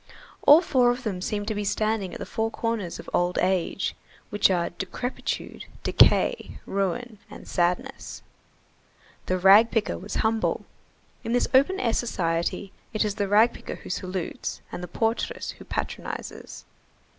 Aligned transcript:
All 0.47 0.61
four 0.61 0.89
of 0.89 1.03
them 1.03 1.21
seemed 1.21 1.47
to 1.49 1.53
be 1.53 1.63
standing 1.63 2.11
at 2.11 2.17
the 2.19 2.25
four 2.25 2.49
corners 2.49 2.97
of 2.97 3.07
old 3.13 3.37
age, 3.37 3.93
which 4.31 4.49
are 4.49 4.71
decrepitude, 4.71 5.65
decay, 5.83 6.57
ruin, 6.65 7.19
and 7.29 7.47
sadness. 7.47 8.23
The 9.27 9.37
rag 9.37 9.69
picker 9.69 9.99
was 9.99 10.15
humble. 10.25 10.65
In 11.23 11.33
this 11.33 11.47
open 11.53 11.79
air 11.79 11.93
society, 11.93 12.71
it 12.93 13.05
is 13.05 13.13
the 13.13 13.27
rag 13.27 13.53
picker 13.53 13.75
who 13.75 13.91
salutes 13.91 14.59
and 14.71 14.81
the 14.81 14.87
portress 14.87 15.51
who 15.59 15.65
patronizes. 15.65 16.65